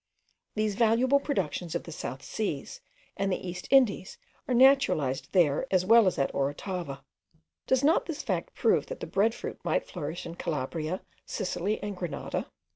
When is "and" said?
3.15-3.31, 11.83-11.95